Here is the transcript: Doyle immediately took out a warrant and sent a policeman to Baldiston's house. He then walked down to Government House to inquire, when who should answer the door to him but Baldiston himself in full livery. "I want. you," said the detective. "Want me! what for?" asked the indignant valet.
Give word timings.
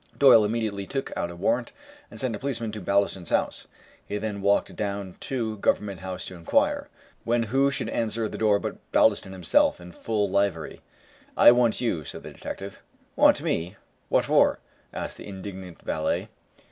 Doyle 0.17 0.43
immediately 0.43 0.87
took 0.87 1.15
out 1.15 1.29
a 1.29 1.35
warrant 1.35 1.71
and 2.09 2.19
sent 2.19 2.35
a 2.35 2.39
policeman 2.39 2.71
to 2.71 2.81
Baldiston's 2.81 3.29
house. 3.29 3.67
He 4.03 4.17
then 4.17 4.41
walked 4.41 4.75
down 4.75 5.15
to 5.19 5.57
Government 5.57 5.99
House 5.99 6.25
to 6.25 6.35
inquire, 6.35 6.89
when 7.23 7.43
who 7.43 7.69
should 7.69 7.87
answer 7.87 8.27
the 8.27 8.35
door 8.39 8.57
to 8.57 8.65
him 8.67 8.73
but 8.73 8.91
Baldiston 8.91 9.31
himself 9.31 9.79
in 9.79 9.91
full 9.91 10.27
livery. 10.27 10.81
"I 11.37 11.51
want. 11.51 11.81
you," 11.81 12.03
said 12.03 12.23
the 12.23 12.33
detective. 12.33 12.81
"Want 13.15 13.43
me! 13.43 13.75
what 14.09 14.25
for?" 14.25 14.57
asked 14.91 15.17
the 15.17 15.27
indignant 15.27 15.83
valet. 15.83 16.29